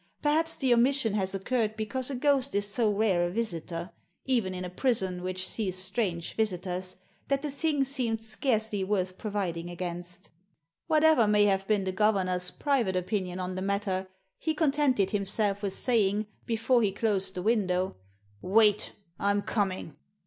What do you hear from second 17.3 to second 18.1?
the window—